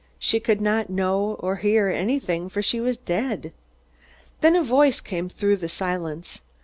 [0.17, 3.53] She could not know or hear anything, for she was dead.
[4.39, 6.41] Then a voice came through the silence.